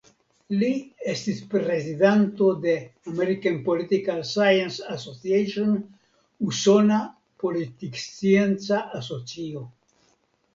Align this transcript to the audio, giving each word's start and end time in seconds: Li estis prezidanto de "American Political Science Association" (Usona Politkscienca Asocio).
Li 0.59 0.67
estis 1.11 1.41
prezidanto 1.49 2.47
de 2.63 2.73
"American 3.11 3.59
Political 3.67 4.23
Science 4.31 4.87
Association" 4.95 5.77
(Usona 6.49 6.99
Politkscienca 7.45 8.81
Asocio). 9.03 9.65